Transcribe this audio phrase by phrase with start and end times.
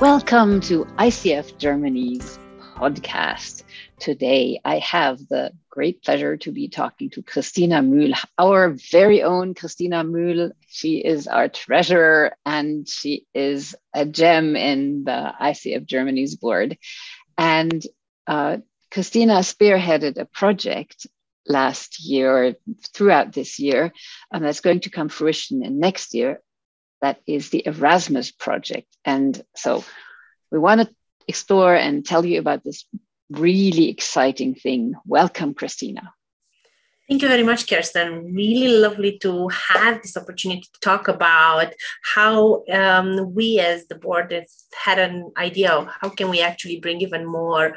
[0.00, 2.38] Welcome to ICF Germany's
[2.76, 3.62] podcast.
[3.98, 9.54] Today, I have the great pleasure to be talking to Christina Mühl, our very own
[9.54, 10.52] Christina Mühl.
[10.68, 16.76] She is our treasurer and she is a gem in the ICF Germany's board.
[17.38, 17.82] And
[18.26, 18.58] uh,
[18.90, 21.06] Christina spearheaded a project
[21.48, 22.54] last year,
[22.92, 23.94] throughout this year,
[24.30, 26.42] and that's going to come fruition in next year
[27.02, 28.88] that is the Erasmus project.
[29.04, 29.84] And so
[30.50, 30.94] we want to
[31.28, 32.84] explore and tell you about this
[33.30, 34.94] really exciting thing.
[35.06, 36.12] Welcome, Christina.
[37.08, 38.34] Thank you very much, Kirsten.
[38.34, 41.72] Really lovely to have this opportunity to talk about
[42.14, 46.80] how um, we as the board have had an idea of how can we actually
[46.80, 47.76] bring even more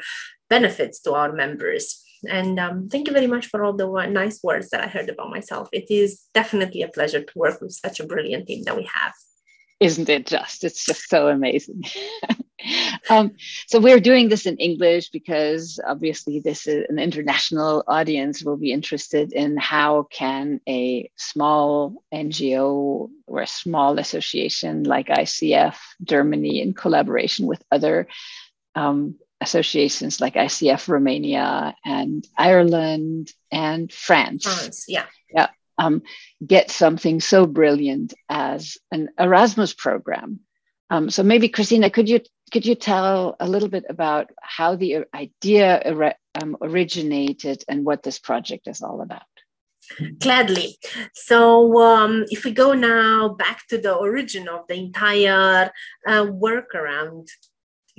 [0.49, 2.03] benefits to our members.
[2.27, 5.29] And um, thank you very much for all the nice words that I heard about
[5.29, 5.69] myself.
[5.71, 9.13] It is definitely a pleasure to work with such a brilliant team that we have.
[9.79, 10.63] Isn't it just?
[10.65, 11.83] It's just so amazing.
[13.09, 13.31] um,
[13.67, 18.73] so we're doing this in English because obviously this is an international audience will be
[18.73, 26.73] interested in how can a small NGO or a small association like ICF Germany in
[26.73, 28.07] collaboration with other
[28.75, 34.43] um, associations like ICF Romania and Ireland and France.
[34.43, 35.05] France, yeah.
[35.33, 35.47] Yeah.
[35.77, 36.01] Um,
[36.45, 40.41] get something so brilliant as an Erasmus program.
[40.89, 45.05] Um, so maybe Christina, could you could you tell a little bit about how the
[45.13, 49.21] idea um, originated and what this project is all about?
[50.19, 50.77] Gladly.
[51.13, 55.71] So, um, if we go now back to the origin of the entire
[56.07, 57.27] uh, work around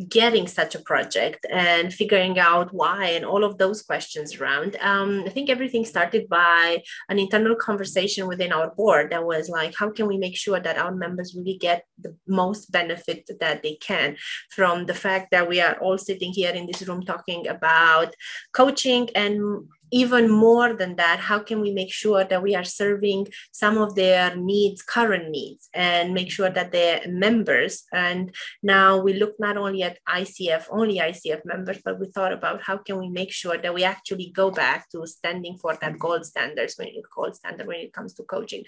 [0.08, 5.22] getting such a project and figuring out why and all of those questions around um,
[5.26, 9.90] i think everything started by an internal conversation within our board that was like how
[9.90, 14.16] can we make sure that our members really get the most benefit that they can
[14.50, 18.14] from the fact that we are all sitting here in this room talking about
[18.52, 23.26] coaching and even more than that, how can we make sure that we are serving
[23.52, 27.84] some of their needs, current needs, and make sure that they're members?
[27.92, 32.62] And now we look not only at ICF, only ICF members, but we thought about
[32.62, 36.24] how can we make sure that we actually go back to standing for that gold
[36.24, 38.64] standards when it gold standard when it comes to coaching.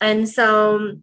[0.00, 0.96] And so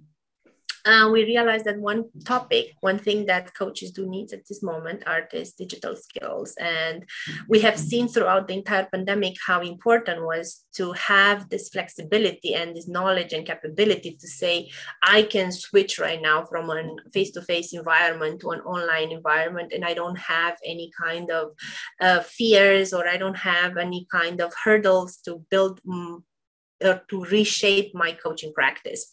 [0.88, 5.04] uh, we realized that one topic, one thing that coaches do need at this moment
[5.06, 6.56] are these digital skills.
[6.60, 7.06] And
[7.50, 12.74] we have seen throughout the entire pandemic how important was to have this flexibility and
[12.74, 14.70] this knowledge and capability to say,
[15.04, 16.82] I can switch right now from a
[17.14, 21.52] face-to-face environment to an online environment, and I don't have any kind of
[22.00, 26.22] uh, fears or I don't have any kind of hurdles to build mm,
[26.84, 29.08] uh, to reshape my coaching practice.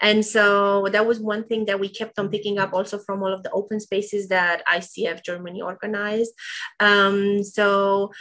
[0.00, 3.32] And so that was one thing that we kept on picking up also from all
[3.32, 6.32] of the open spaces that ICF Germany organized.
[6.80, 8.12] Um, so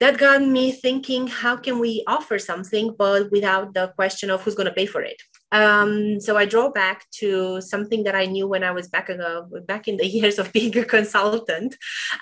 [0.00, 4.54] that got me thinking how can we offer something but without the question of who's
[4.54, 5.20] going to pay for it
[5.52, 9.18] um, so I draw back to something that I knew when I was back in
[9.18, 11.76] the, back in the years of being a consultant,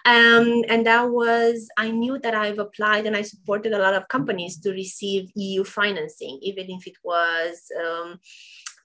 [0.04, 4.09] um, and that was I knew that I've applied and I supported a lot of
[4.09, 7.70] companies to receive EU financing, even if it was.
[7.84, 8.20] Um,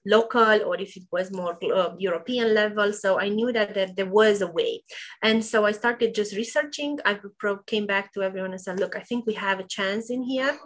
[0.04, 2.92] local or if it was more uh, European level.
[2.92, 4.82] So I knew that, that there was a way.
[5.22, 6.98] And so I started just researching.
[7.04, 7.20] I
[7.66, 10.58] came back to everyone and said, look, I think we have a chance in here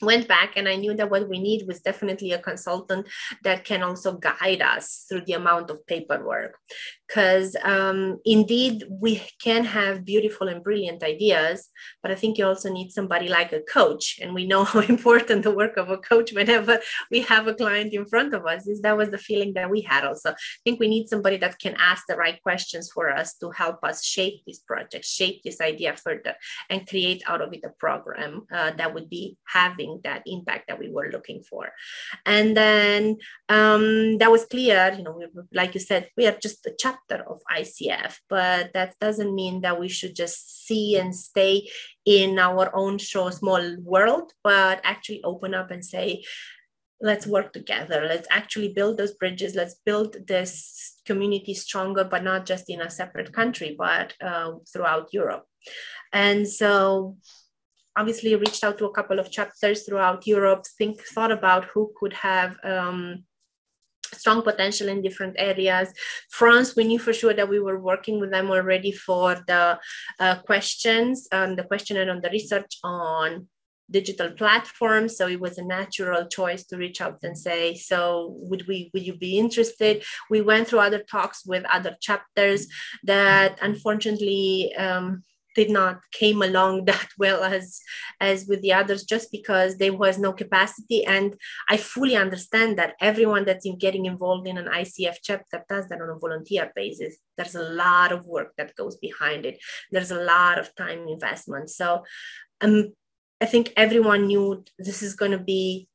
[0.00, 3.06] went back and i knew that what we need was definitely a consultant
[3.42, 6.56] that can also guide us through the amount of paperwork
[7.08, 11.70] because um, indeed we can have beautiful and brilliant ideas
[12.02, 15.42] but i think you also need somebody like a coach and we know how important
[15.42, 16.78] the work of a coach whenever
[17.10, 19.80] we have a client in front of us is that was the feeling that we
[19.80, 20.30] had also.
[20.30, 23.82] I think we need somebody that can ask the right questions for us to help
[23.82, 26.34] us shape this project shape this idea further
[26.70, 30.78] and create out of it a program uh, that would be having that impact that
[30.78, 31.70] we were looking for.
[32.26, 33.16] And then
[33.48, 36.97] um, that was clear you know we, like you said we are just a chat
[36.98, 41.68] chapter of ICF, but that doesn't mean that we should just see and stay
[42.04, 46.24] in our own show, small world, but actually open up and say,
[47.00, 48.06] let's work together.
[48.08, 49.54] Let's actually build those bridges.
[49.54, 55.08] Let's build this community stronger, but not just in a separate country, but uh, throughout
[55.12, 55.44] Europe.
[56.12, 57.16] And so
[57.96, 62.12] obviously reached out to a couple of chapters throughout Europe, think thought about who could
[62.12, 63.24] have um,
[64.18, 65.92] strong potential in different areas.
[66.30, 69.78] France, we knew for sure that we were working with them already for the
[70.20, 73.48] uh, questions, um, the questionnaire on the research on
[73.90, 78.66] digital platforms so it was a natural choice to reach out and say so would
[78.68, 82.66] we would you be interested we went through other talks with other chapters
[83.04, 85.22] that unfortunately um,
[85.58, 87.80] did not came along that well as
[88.20, 91.00] as with the others just because there was no capacity.
[91.16, 91.28] And
[91.72, 95.86] i fully understand that everyone that's in getting involved in an icf chapter that does
[95.88, 97.14] that on a volunteer basis.
[97.36, 99.56] There's a lot of work that goes behind it.
[99.92, 101.70] There's a lot of time investment.
[101.70, 101.88] So
[102.60, 102.76] um,
[103.44, 104.46] i think everyone knew
[104.88, 105.88] this is going to be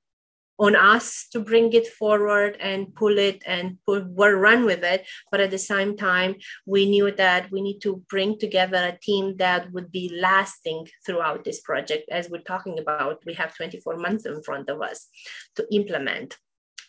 [0.60, 5.06] on us to bring it forward and pull it and pull, run with it.
[5.32, 6.36] But at the same time,
[6.66, 11.44] we knew that we need to bring together a team that would be lasting throughout
[11.44, 12.10] this project.
[12.10, 15.08] As we're talking about, we have 24 months in front of us
[15.56, 16.38] to implement.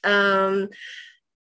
[0.02, 0.68] Um,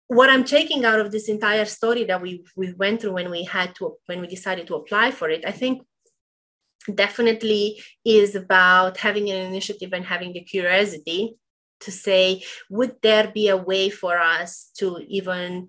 [0.08, 3.42] what I'm taking out of this entire story that we we went through when we
[3.42, 5.82] had to when we decided to apply for it, I think
[6.94, 11.36] definitely is about having an initiative and having the curiosity
[11.80, 15.68] to say, would there be a way for us to even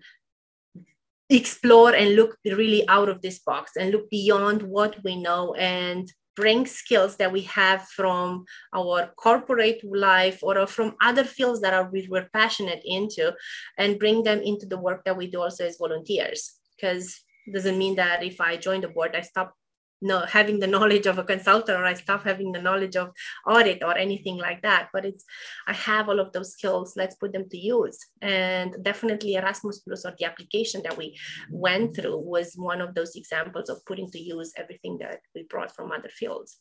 [1.29, 6.11] explore and look really out of this box and look beyond what we know and
[6.35, 11.89] bring skills that we have from our corporate life or from other fields that are
[11.91, 13.33] we, we're passionate into
[13.77, 16.53] and bring them into the work that we do also as volunteers?
[16.75, 17.19] Because
[17.53, 19.55] doesn't mean that if i join the board i stop
[20.01, 23.11] no having the knowledge of a consultant or i stop having the knowledge of
[23.47, 25.25] audit or anything like that but it's
[25.67, 27.97] i have all of those skills let's put them to use.
[28.21, 31.17] And definitely erasmus plus or the application that we
[31.49, 35.75] went through was one of those examples of putting to use everything that we brought
[35.75, 36.57] from other fields.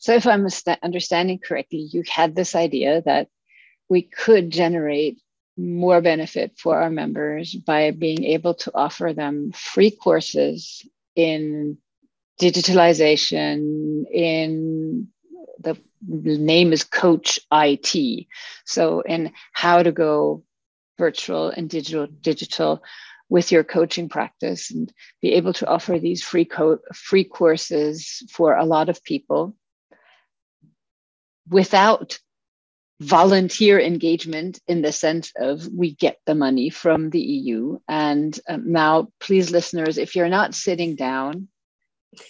[0.00, 0.46] So if i'm
[0.82, 3.28] understanding correctly you had this idea that
[3.88, 5.20] we could generate
[5.56, 11.78] more benefit for our members by being able to offer them free courses in
[12.40, 15.08] digitalization in
[15.60, 18.26] the name is coach it
[18.66, 20.42] so in how to go
[20.98, 22.82] virtual and digital digital
[23.28, 24.92] with your coaching practice and
[25.22, 29.56] be able to offer these free co- free courses for a lot of people
[31.48, 32.18] without
[33.00, 37.78] volunteer engagement in the sense of we get the money from the EU.
[37.88, 41.48] And um, now, please, listeners, if you're not sitting down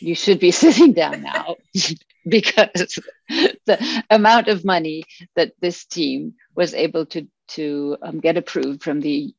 [0.01, 1.57] you should be sitting down now
[2.29, 2.99] because
[3.67, 5.05] the amount of money
[5.37, 9.35] that this team was able to to um, get approved from the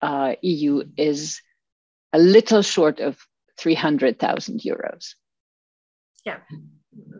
[0.00, 1.42] uh, EU is
[2.12, 3.18] a little short of
[3.58, 5.14] 300,000 euros.
[6.24, 6.38] Yeah.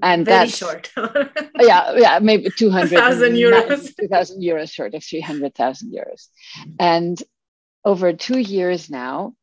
[0.03, 0.91] And Very that's short.
[1.61, 3.95] yeah, yeah, maybe 200,000 euros.
[4.01, 6.29] 2,000 euros short of 300,000 euros.
[6.79, 7.23] And
[7.85, 9.35] over two years now,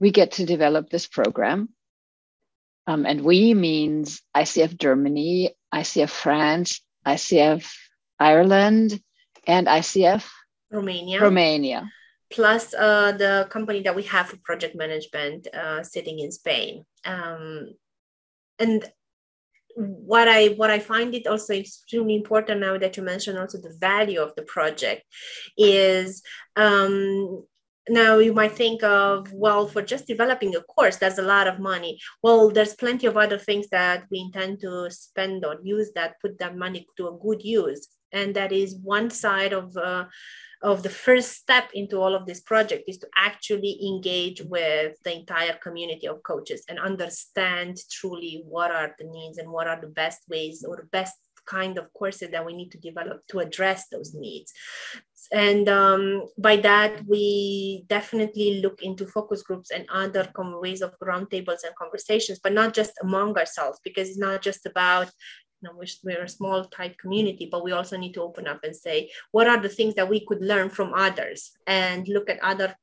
[0.00, 1.68] we get to develop this program
[2.86, 7.70] um, and we means ICF Germany, ICF France, ICF
[8.18, 9.00] Ireland,
[9.46, 10.28] and ICF
[10.70, 11.20] Romania.
[11.20, 11.90] Romania.
[12.30, 16.84] Plus uh, the company that we have for project management uh, sitting in Spain.
[17.04, 17.74] Um,
[18.58, 18.84] and
[19.74, 23.76] what I what I find it also extremely important now that you mentioned also the
[23.78, 25.02] value of the project
[25.56, 26.22] is
[26.56, 27.44] um,
[27.88, 31.58] now you might think of well for just developing a course that's a lot of
[31.58, 31.98] money.
[32.22, 36.38] Well there's plenty of other things that we intend to spend or use that put
[36.38, 37.88] that money to a good use.
[38.12, 40.04] And that is one side of uh,
[40.62, 45.12] of the first step into all of this project is to actually engage with the
[45.12, 49.88] entire community of coaches and understand truly what are the needs and what are the
[49.88, 54.14] best ways or best kind of courses that we need to develop to address those
[54.14, 54.52] needs.
[55.30, 61.64] And um, by that, we definitely look into focus groups and other ways of roundtables
[61.64, 65.10] and conversations, but not just among ourselves, because it's not just about
[65.62, 68.74] you know, we're a small tight community, but we also need to open up and
[68.74, 72.74] say, what are the things that we could learn from others and look at other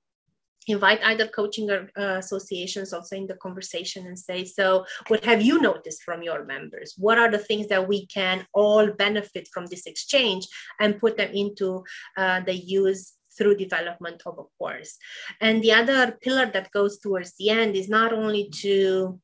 [0.67, 5.61] invite other coaching uh, associations also in the conversation and say so what have you
[5.61, 6.93] noticed from your members?
[6.97, 10.47] What are the things that we can all benefit from this exchange
[10.79, 11.83] and put them into
[12.17, 14.97] uh, the use through development of a course?
[15.41, 19.19] And the other pillar that goes towards the end is not only to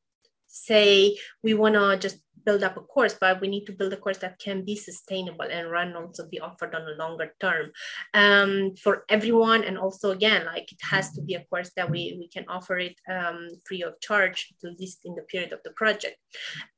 [0.47, 3.97] say we want to just build up a course, but we need to build a
[3.97, 7.71] course that can be sustainable and run also be offered on a longer term
[8.13, 9.63] um, for everyone.
[9.63, 12.77] And also, again, like it has to be a course that we, we can offer
[12.77, 16.17] it um, free of charge, at least in the period of the project.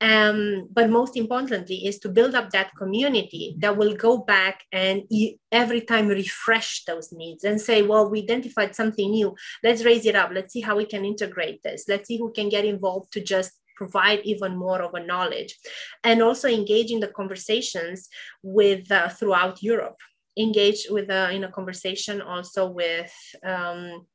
[0.02, 5.04] Um, but most importantly, is to build up that community that will go back and
[5.52, 9.36] every time refresh those needs and say, well, we identified something new.
[9.64, 10.32] Let's raise it up.
[10.34, 11.86] Let's see how we can integrate this.
[11.88, 15.56] Let's see who can get involved to just provide even more of a knowledge
[16.04, 18.10] and also engaging the conversations
[18.44, 20.00] with uh, throughout europe.
[20.38, 24.06] Engage with uh, in a conversation also with um,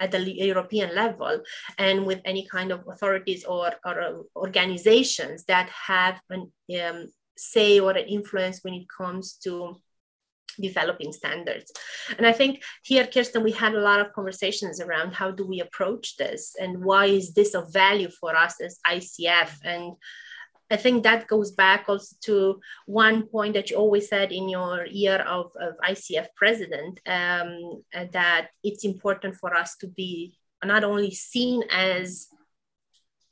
[0.00, 1.42] at the European level
[1.78, 7.80] and with any kind of authorities or, or uh, organizations that have an um, say
[7.80, 9.76] or an influence when it comes to
[10.60, 11.72] developing standards.
[12.16, 15.60] And I think here, Kirsten, we had a lot of conversations around how do we
[15.60, 19.92] approach this and why is this of value for us as ICF and
[20.70, 24.86] I think that goes back also to one point that you always said in your
[24.86, 31.10] year of, of ICF president um, that it's important for us to be not only
[31.10, 32.28] seen as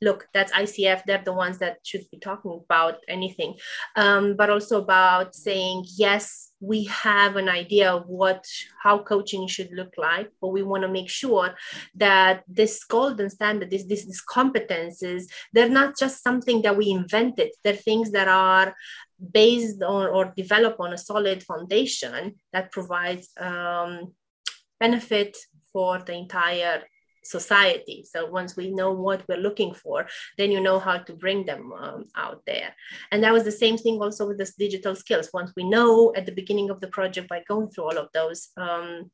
[0.01, 3.55] look, that's ICF, they're the ones that should be talking about anything,
[3.95, 8.45] um, but also about saying, yes, we have an idea of what,
[8.81, 11.53] how coaching should look like, but we want to make sure
[11.95, 17.49] that this golden standard, this, this, these competences, they're not just something that we invented.
[17.63, 18.75] They're things that are
[19.31, 24.13] based on or develop on a solid foundation that provides um,
[24.79, 25.37] benefit
[25.73, 26.83] for the entire
[27.29, 28.03] society.
[28.11, 30.07] So once we know what we're looking for,
[30.37, 32.73] then you know how to bring them um, out there.
[33.11, 35.29] And that was the same thing also with this digital skills.
[35.33, 38.49] Once we know at the beginning of the project by going through all of those
[38.57, 39.11] um,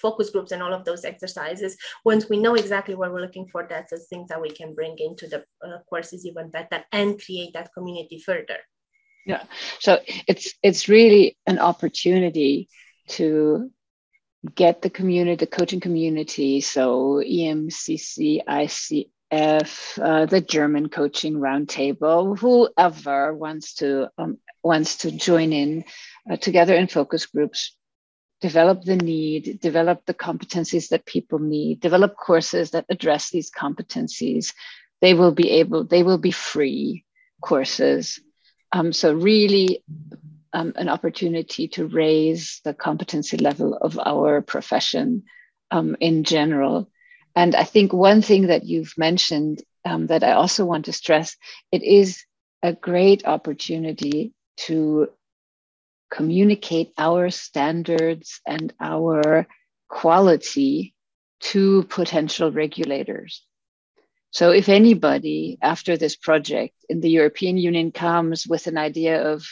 [0.00, 3.66] focus groups and all of those exercises, once we know exactly what we're looking for,
[3.68, 7.52] that's the things that we can bring into the uh, courses even better and create
[7.54, 8.58] that community further.
[9.26, 9.44] Yeah,
[9.78, 12.68] so it's it's really an opportunity
[13.08, 13.70] to
[14.54, 23.34] get the community, the coaching community, so EMCC, ICF, uh, the German Coaching Roundtable, whoever
[23.34, 25.84] wants to um, wants to join in
[26.30, 27.76] uh, together in focus groups,
[28.40, 34.54] develop the need, develop the competencies that people need, develop courses that address these competencies.
[35.00, 37.04] They will be able, they will be free
[37.40, 38.20] courses.
[38.72, 39.82] Um, so really
[40.52, 45.24] um, an opportunity to raise the competency level of our profession
[45.70, 46.90] um, in general.
[47.36, 51.36] And I think one thing that you've mentioned um, that I also want to stress
[51.72, 52.24] it is
[52.62, 54.32] a great opportunity
[54.66, 55.08] to
[56.10, 59.46] communicate our standards and our
[59.88, 60.94] quality
[61.40, 63.44] to potential regulators.
[64.30, 69.46] So, if anybody after this project in the European Union comes with an idea of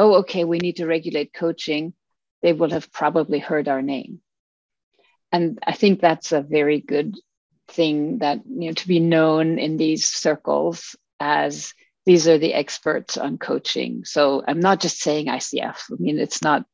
[0.00, 1.92] oh, okay, we need to regulate coaching,
[2.40, 4.20] they will have probably heard our name.
[5.30, 7.16] And I think that's a very good
[7.68, 11.74] thing that, you know, to be known in these circles as
[12.06, 14.06] these are the experts on coaching.
[14.06, 15.92] So I'm not just saying ICF.
[15.92, 16.64] I mean, it's not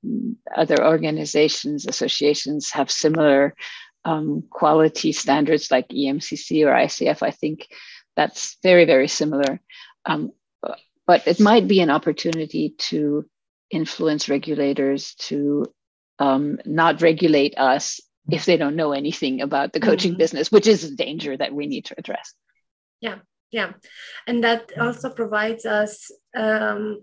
[0.57, 3.57] other organizations, associations have similar
[4.05, 7.25] um, quality standards like EMCC or ICF.
[7.25, 7.67] I think
[8.15, 9.61] that's very, very similar.
[10.05, 10.31] Um,
[11.07, 13.25] but it might be an opportunity to
[13.71, 15.67] influence regulators to
[16.19, 20.19] um, not regulate us if they don't know anything about the coaching mm-hmm.
[20.19, 22.35] business, which is a danger that we need to address.
[23.01, 23.19] Yeah,
[23.51, 23.73] yeah.
[24.27, 27.01] And that also provides us um,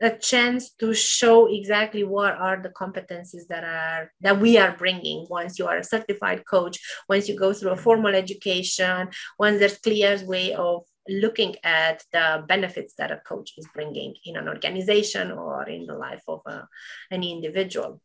[0.00, 5.26] a chance to show exactly what are the competencies that are that we are bringing
[5.30, 9.08] once you are a certified coach once you go through a formal education
[9.38, 14.36] once there's clear way of looking at the benefits that a coach is bringing in
[14.36, 16.62] an organization or in the life of uh,
[17.10, 18.00] any individual.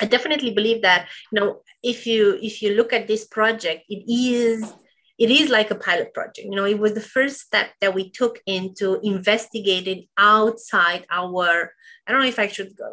[0.00, 4.04] I definitely believe that you know if you if you look at this project it
[4.08, 4.72] is
[5.18, 8.10] it is like a pilot project you know it was the first step that we
[8.10, 11.72] took into investigating outside our
[12.06, 12.88] i don't know if i should go,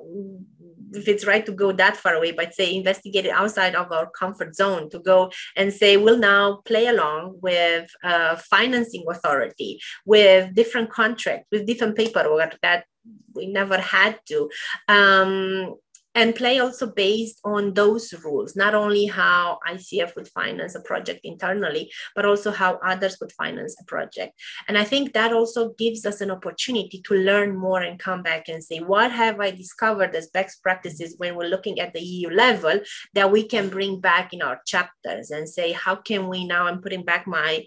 [0.95, 4.09] if it's right to go that far away, but say investigate it outside of our
[4.11, 10.53] comfort zone to go and say we'll now play along with uh, financing authority, with
[10.55, 12.85] different contracts, with different paperwork that
[13.33, 14.49] we never had to.
[14.87, 15.75] Um,
[16.15, 21.19] and play also based on those rules, not only how ICF would finance a project
[21.23, 24.33] internally, but also how others would finance a project.
[24.67, 28.47] And I think that also gives us an opportunity to learn more and come back
[28.47, 32.29] and say, what have I discovered as best practices when we're looking at the EU
[32.29, 32.79] level
[33.13, 36.81] that we can bring back in our chapters and say, how can we now, I'm
[36.81, 37.65] putting back my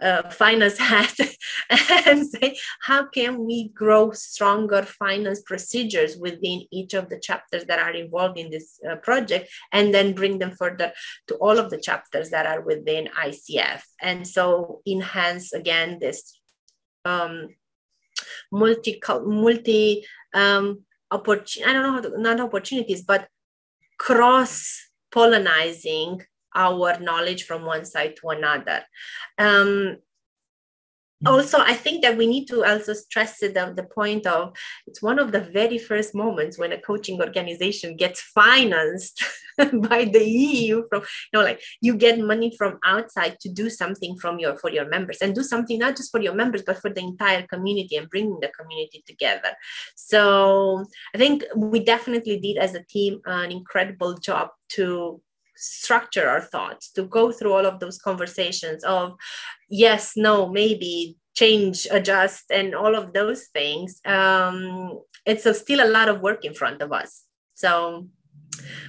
[0.00, 1.14] uh, finance hat
[2.06, 7.78] and say how can we grow stronger finance procedures within each of the chapters that
[7.78, 10.92] are involved in this uh, project and then bring them further
[11.26, 16.38] to all of the chapters that are within icf and so enhance again this
[17.04, 17.48] um,
[18.52, 23.28] multi multi um, opportunity i don't know how to not opportunities but
[23.98, 26.22] cross pollinizing
[26.58, 28.82] our knowledge from one side to another.
[29.38, 29.98] Um,
[31.26, 34.54] also i think that we need to also stress the, the point of
[34.86, 39.24] it's one of the very first moments when a coaching organization gets financed
[39.58, 44.16] by the eu from you know like you get money from outside to do something
[44.16, 46.90] from your for your members and do something not just for your members but for
[46.90, 49.50] the entire community and bringing the community together
[49.96, 50.84] so
[51.14, 55.20] i think we definitely did as a team an incredible job to
[55.58, 59.14] structure our thoughts to go through all of those conversations of
[59.68, 65.90] yes no maybe change adjust and all of those things um, it's a, still a
[65.90, 67.24] lot of work in front of us.
[67.54, 68.08] So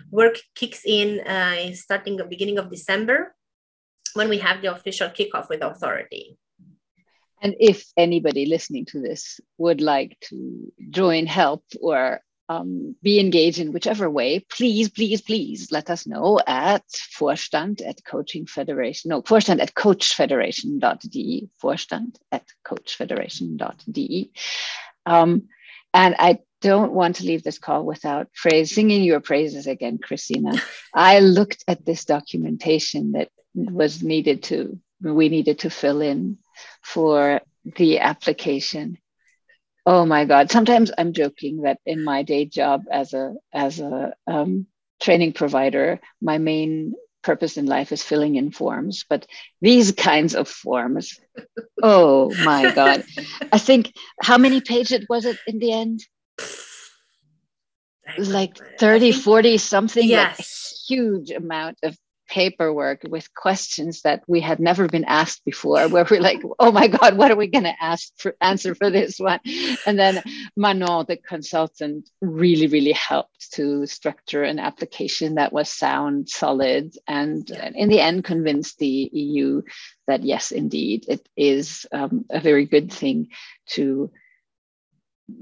[0.10, 3.36] work kicks in uh, starting the beginning of december
[4.14, 6.38] when we have the official kickoff with authority.
[7.42, 13.60] And if anybody listening to this would like to join help or um, be engaged
[13.60, 16.84] in whichever way, please, please, please let us know at
[17.18, 24.32] Vorstand at Coaching Federation, no, Vorstand at Coach coachfederation.de, Vorstand at Coach coachfederation.de.
[25.06, 25.44] Um,
[25.94, 30.54] and I don't want to leave this call without praise, singing your praises again, Christina.
[30.94, 36.40] I looked at this documentation that was needed to, we needed to fill in
[36.82, 38.98] for the application
[39.86, 40.52] oh my god.
[40.52, 44.68] Sometimes i'm joking that in my day job as a as a um,
[45.02, 49.28] training provider my main purpose in life is filling in forms but
[49.62, 51.20] these kinds of forms
[51.82, 53.04] oh my god.
[53.52, 56.06] I think how many pages was it in the end?
[58.18, 60.40] Like 30 40 something yes.
[60.40, 60.48] like
[60.88, 61.96] huge amount of
[62.30, 66.88] paperwork with questions that we had never been asked before where we're like oh my
[66.88, 69.40] god what are we going to ask for answer for this one?
[69.86, 70.22] And then
[70.56, 77.50] manon the consultant really really helped to structure an application that was sound solid and,
[77.52, 79.64] and in the end convinced the eu
[80.08, 83.30] that yes indeed it is um, a very good thing
[83.68, 84.12] to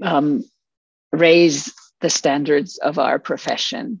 [0.02, 0.44] um,
[1.12, 4.00] raise the standards of our profession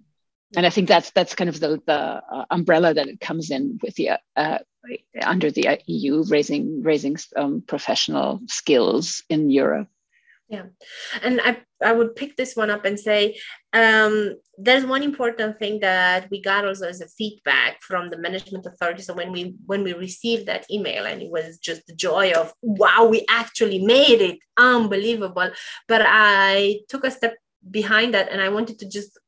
[0.56, 3.78] and I think that's that's kind of the the uh, umbrella that it comes in
[3.82, 4.58] with the uh,
[5.22, 9.88] under the EU raising raising um, professional skills in Europe.
[10.48, 10.64] Yeah,
[11.22, 13.38] and I I would pick this one up and say
[13.74, 18.64] um, there's one important thing that we got also as a feedback from the management
[18.64, 19.02] authority.
[19.02, 22.54] So when we when we received that email, and it was just the joy of
[22.62, 25.50] wow, we actually made it, unbelievable.
[25.86, 27.36] But I took a step
[27.70, 29.18] behind that, and I wanted to just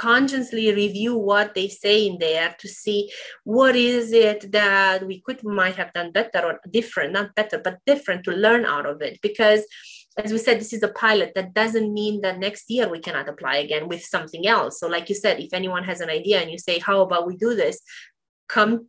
[0.00, 3.10] consciously review what they say in there to see
[3.44, 7.84] what is it that we could might have done better or different not better but
[7.84, 9.18] different to learn out of it.
[9.20, 9.62] Because
[10.16, 11.32] as we said this is a pilot.
[11.34, 14.80] That doesn't mean that next year we cannot apply again with something else.
[14.80, 17.36] So like you said if anyone has an idea and you say how about we
[17.36, 17.80] do this?
[18.48, 18.88] Come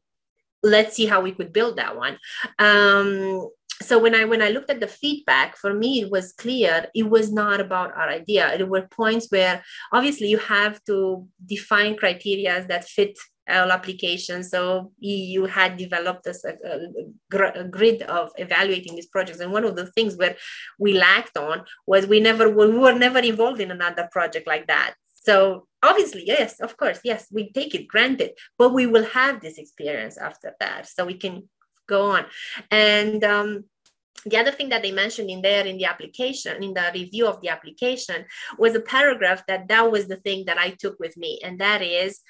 [0.63, 2.17] let's see how we could build that one.
[2.60, 3.50] Um,
[3.82, 6.88] so when i when i looked at the feedback for me it was clear.
[6.94, 8.54] It was not about our idea.
[8.58, 13.17] There were points where obviously you have to define criteria that fit
[13.50, 14.50] all applications.
[14.50, 19.39] So you had developed a, a, a, grid of evaluating these projects.
[19.39, 20.38] And one of the things where
[20.80, 24.94] we lacked on was we never we were never involved in another project like that.
[25.13, 29.58] So obviously yes of course yes we take it granted but we will have this
[29.58, 30.88] experience after that.
[30.88, 31.50] So we can
[31.88, 32.26] go on.
[32.70, 33.65] And um,
[34.26, 37.41] the other thing that they mentioned in there in the application in the review of
[37.41, 38.26] the application
[38.58, 41.82] was a paragraph that that was the thing that i took with me and that
[41.82, 42.21] is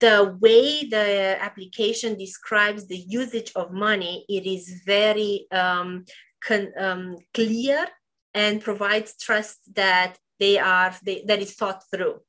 [0.00, 6.04] the way the application describes the usage of money it is very um,
[6.44, 7.86] con, um, clear
[8.34, 12.20] and provides trust that they are they, that is thought through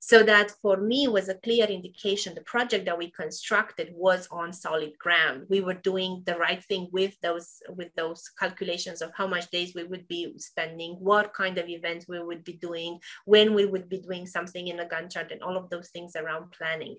[0.00, 4.52] so that for me was a clear indication the project that we constructed was on
[4.52, 5.44] solid ground.
[5.48, 9.74] We were doing the right thing with those with those calculations of how much days
[9.74, 13.88] we would be spending what kind of events we would be doing when we would
[13.88, 16.96] be doing something in a Gantt chart and all of those things around planning.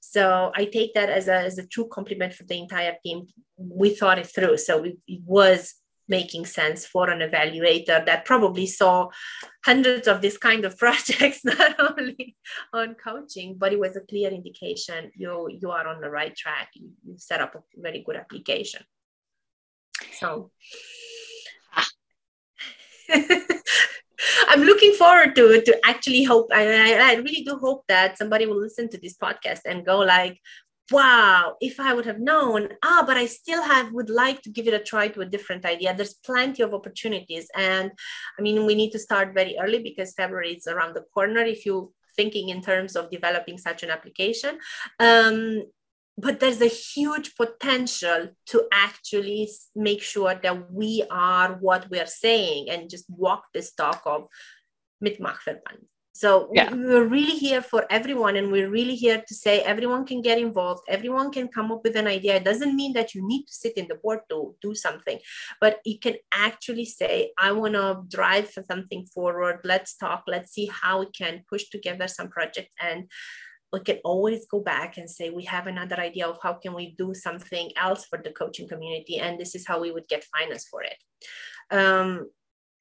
[0.00, 3.26] So i take that as a, as a true compliment for the entire team.
[3.56, 4.56] We thought it through.
[4.58, 5.74] So it, it was
[6.10, 9.08] making sense for an evaluator that probably saw
[9.64, 12.36] hundreds of this kind of projects not only
[12.74, 16.68] on coaching but it was a clear indication you you are on the right track.
[16.74, 18.82] You, you set up a very good application.
[20.18, 20.50] So
[21.74, 21.86] ah.
[24.48, 28.60] I'm looking forward to to actually hope I, I really do hope that somebody will
[28.60, 30.40] listen to this podcast and go like
[30.90, 34.66] wow if i would have known ah but i still have would like to give
[34.66, 35.94] it a try to a different idea.
[35.94, 37.48] There's plenty of opportunities.
[37.56, 37.90] And
[38.38, 41.64] i mean we need to start very early because february is around the corner if
[41.64, 44.58] you're thinking in terms of developing such an application.
[44.98, 45.64] Um,
[46.18, 52.06] but there's a huge potential to actually make sure that we are what we are
[52.06, 54.26] saying and just walk this talk of
[55.02, 55.86] Mitmachverband.
[56.20, 56.70] So yeah.
[56.70, 60.82] we're really here for everyone, and we're really here to say everyone can get involved.
[60.86, 62.36] Everyone can come up with an idea.
[62.36, 65.18] It doesn't mean that you need to sit in the board to do something,
[65.62, 69.60] but you can actually say, "I want to drive something forward.
[69.64, 70.24] Let's talk.
[70.26, 73.08] Let's see how we can push together some project." And
[73.72, 76.94] we can always go back and say we have another idea of how can we
[76.98, 80.66] do something else for the coaching community, and this is how we would get finance
[80.70, 80.98] for it.
[81.70, 82.28] Um,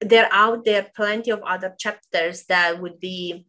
[0.02, 3.46] there are out there plenty of other chapters that would be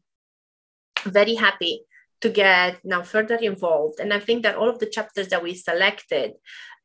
[1.05, 1.85] very happy
[2.21, 4.01] to get now further involved.
[4.01, 6.33] And i think that all of the chapters that we selected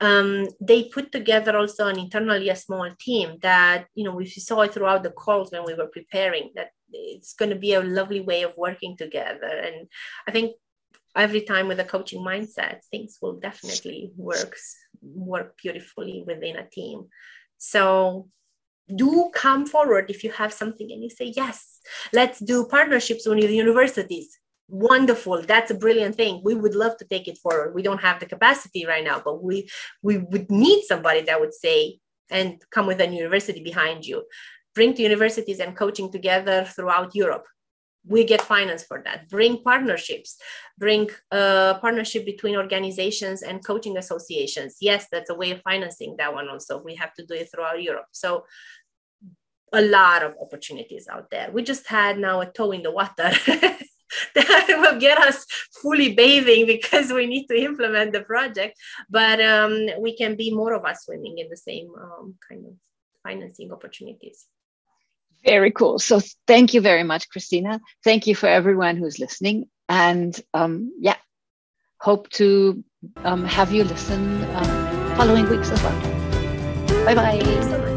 [0.01, 4.61] um, they put together also an internally a small team that you know we saw
[4.61, 8.21] it throughout the calls when we were preparing that it's going to be a lovely
[8.21, 9.47] way of working together.
[9.47, 9.87] And
[10.27, 10.55] i think
[11.15, 14.55] every time with a coaching mindset things will definitely work
[15.01, 17.07] work beautifully within a team.
[17.57, 18.29] So
[18.93, 21.75] do come forward if you have something and you say yes
[22.13, 24.39] let's do partnerships with universities.
[24.67, 25.43] Wonderful.
[25.43, 26.41] That's a brilliant thing.
[26.43, 27.75] We would love to take it forward.
[27.75, 29.69] We don't have the capacity right now but we
[30.01, 31.99] we would need somebody that would say
[32.31, 34.23] and come with a university behind you.
[34.73, 37.45] Bring the universities and coaching together throughout europe
[38.07, 39.29] we get finance for that.
[39.29, 40.37] Bring partnerships
[40.77, 44.77] bring a partnership between organizations and coaching associations.
[44.81, 46.81] Yes that's a way of financing that one also.
[46.81, 48.07] We have to do it throughout europe.
[48.11, 48.45] So
[49.73, 51.49] a lot of opportunities out there.
[51.51, 53.29] We just had now a toe in the water
[54.35, 55.45] that will get us
[55.81, 58.77] fully bathing because we need to implement the project.
[59.09, 62.73] But um, we can be more of us swimming in the same um, kind of
[63.23, 64.45] financing opportunities
[65.45, 65.99] very cool.
[65.99, 67.79] So thank you very much, Christina.
[68.03, 69.69] Thank you for everyone who's listening.
[69.87, 71.17] And um, yeah,
[71.99, 72.83] hope to
[73.23, 77.05] um, have you listen um, following weeks as well.
[77.05, 77.94] Bye bye.